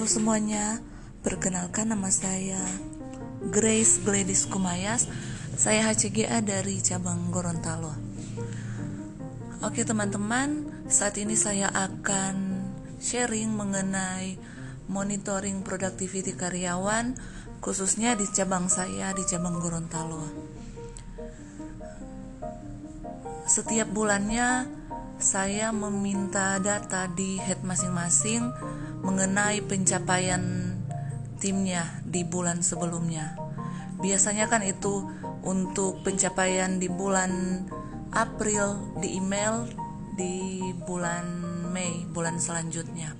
Halo 0.00 0.08
semuanya, 0.08 0.80
perkenalkan 1.20 1.92
nama 1.92 2.08
saya 2.08 2.56
Grace 3.52 4.00
Gladys 4.00 4.48
Kumayas. 4.48 5.04
Saya 5.60 5.84
HCGA 5.84 6.40
dari 6.40 6.80
cabang 6.80 7.28
Gorontalo. 7.28 7.92
Oke 9.60 9.84
teman-teman, 9.84 10.64
saat 10.88 11.20
ini 11.20 11.36
saya 11.36 11.68
akan 11.68 12.64
sharing 12.96 13.52
mengenai 13.52 14.40
monitoring 14.88 15.60
productivity 15.60 16.32
karyawan 16.32 17.20
khususnya 17.60 18.16
di 18.16 18.24
cabang 18.32 18.72
saya 18.72 19.12
di 19.12 19.20
cabang 19.28 19.60
Gorontalo. 19.60 20.24
Setiap 23.44 23.92
bulannya 23.92 24.79
saya 25.20 25.68
meminta 25.68 26.56
data 26.56 27.04
di 27.12 27.36
head 27.36 27.60
masing-masing 27.60 28.40
mengenai 29.04 29.60
pencapaian 29.60 30.74
timnya 31.36 31.84
di 32.08 32.24
bulan 32.24 32.64
sebelumnya. 32.64 33.36
Biasanya 34.00 34.48
kan 34.48 34.64
itu 34.64 35.04
untuk 35.44 36.00
pencapaian 36.00 36.80
di 36.80 36.88
bulan 36.88 37.64
April 38.16 38.96
di 39.04 39.20
email 39.20 39.68
di 40.16 40.60
bulan 40.88 41.24
Mei 41.68 42.08
bulan 42.08 42.40
selanjutnya. 42.40 43.12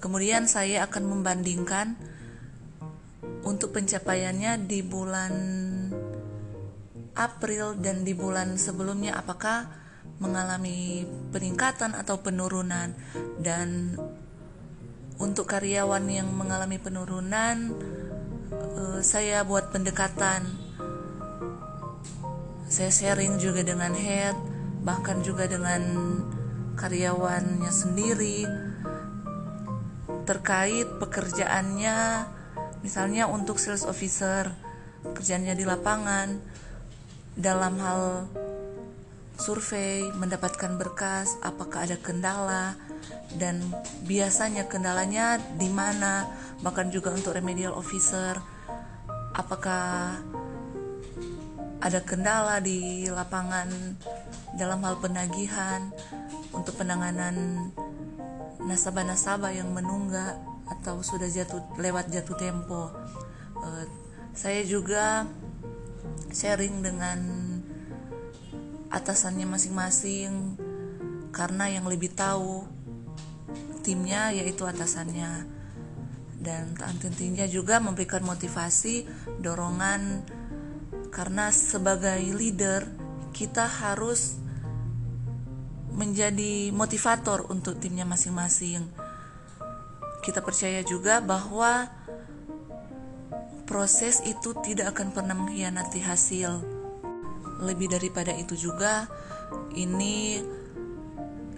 Kemudian 0.00 0.48
saya 0.48 0.88
akan 0.88 1.04
membandingkan 1.06 1.94
untuk 3.44 3.76
pencapaiannya 3.76 4.64
di 4.64 4.80
bulan 4.80 5.32
April 7.14 7.76
dan 7.76 8.02
di 8.02 8.16
bulan 8.16 8.56
sebelumnya 8.56 9.20
apakah 9.20 9.68
mengalami 10.20 11.08
peningkatan 11.32 11.96
atau 11.96 12.20
penurunan. 12.20 12.92
Dan 13.40 13.96
untuk 15.20 15.48
karyawan 15.48 16.04
yang 16.08 16.28
mengalami 16.32 16.76
penurunan 16.80 17.72
uh, 18.52 19.00
saya 19.00 19.42
buat 19.42 19.72
pendekatan. 19.72 20.46
Saya 22.70 22.92
sharing 22.94 23.42
juga 23.42 23.66
dengan 23.66 23.90
head 23.96 24.36
bahkan 24.80 25.20
juga 25.20 25.44
dengan 25.44 25.82
karyawannya 26.78 27.68
sendiri 27.68 28.48
terkait 30.24 30.88
pekerjaannya. 30.96 31.98
Misalnya 32.80 33.28
untuk 33.28 33.60
sales 33.60 33.84
officer 33.84 34.48
kerjanya 35.12 35.52
di 35.52 35.68
lapangan 35.68 36.40
dalam 37.36 37.76
hal 37.76 38.00
survei, 39.40 40.12
mendapatkan 40.12 40.76
berkas, 40.76 41.40
apakah 41.40 41.88
ada 41.88 41.96
kendala, 41.96 42.76
dan 43.40 43.64
biasanya 44.04 44.68
kendalanya 44.68 45.40
di 45.56 45.72
mana, 45.72 46.28
bahkan 46.60 46.92
juga 46.92 47.16
untuk 47.16 47.32
remedial 47.32 47.72
officer, 47.72 48.36
apakah 49.32 50.20
ada 51.80 52.00
kendala 52.04 52.60
di 52.60 53.08
lapangan 53.08 53.96
dalam 54.60 54.84
hal 54.84 55.00
penagihan 55.00 55.88
untuk 56.52 56.76
penanganan 56.76 57.70
nasabah-nasabah 58.60 59.56
yang 59.56 59.72
menunggak 59.72 60.36
atau 60.68 61.00
sudah 61.00 61.26
jatuh 61.32 61.64
lewat 61.80 62.12
jatuh 62.12 62.36
tempo. 62.36 62.92
Uh, 63.56 63.88
saya 64.36 64.60
juga 64.68 65.24
sharing 66.30 66.84
dengan 66.84 67.39
atasannya 68.90 69.46
masing-masing 69.46 70.58
karena 71.30 71.70
yang 71.70 71.86
lebih 71.86 72.10
tahu 72.10 72.66
timnya 73.86 74.34
yaitu 74.34 74.66
atasannya. 74.66 75.46
Dan 76.40 76.72
tentunya 76.98 77.44
juga 77.46 77.78
memberikan 77.78 78.24
motivasi 78.24 79.04
dorongan 79.44 80.24
karena 81.12 81.52
sebagai 81.52 82.18
leader 82.32 82.88
kita 83.30 83.68
harus 83.68 84.40
menjadi 85.92 86.72
motivator 86.72 87.44
untuk 87.52 87.76
timnya 87.76 88.08
masing-masing. 88.08 88.88
Kita 90.24 90.40
percaya 90.40 90.80
juga 90.80 91.20
bahwa 91.20 91.92
proses 93.68 94.24
itu 94.24 94.56
tidak 94.64 94.96
akan 94.96 95.12
pernah 95.12 95.36
mengkhianati 95.36 96.00
hasil 96.00 96.79
lebih 97.60 97.92
daripada 97.92 98.32
itu 98.34 98.56
juga 98.56 99.06
ini 99.76 100.40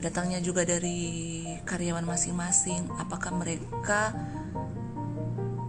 datangnya 0.03 0.43
juga 0.43 0.67
dari 0.67 1.47
karyawan 1.63 2.03
masing-masing. 2.03 2.91
Apakah 2.99 3.31
mereka 3.31 4.11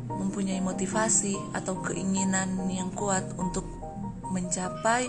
mempunyai 0.09 0.57
motivasi 0.59 1.38
atau 1.53 1.77
keinginan 1.85 2.57
yang 2.66 2.89
kuat 2.97 3.23
untuk 3.38 3.63
mencapai 4.33 5.05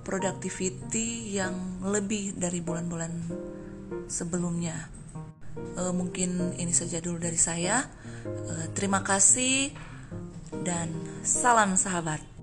productivity 0.00 1.36
yang 1.36 1.84
lebih 1.84 2.32
dari 2.40 2.64
bulan-bulan 2.64 3.12
sebelumnya? 4.08 4.88
E, 5.76 5.92
mungkin 5.92 6.56
ini 6.56 6.72
saja 6.72 7.04
dulu 7.04 7.20
dari 7.20 7.36
saya. 7.36 7.84
E, 8.24 8.72
terima 8.72 9.04
kasih 9.04 9.68
dan 10.64 10.88
salam 11.20 11.76
sahabat 11.76 12.33